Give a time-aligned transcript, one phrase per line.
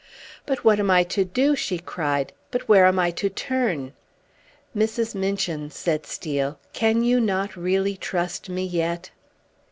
[0.47, 2.33] "But what am I to do?" she cried.
[2.49, 3.93] "But where am I to turn?"
[4.75, 5.13] "Mrs.
[5.13, 9.11] Minchin," said Steel, "can you not really trust me yet?"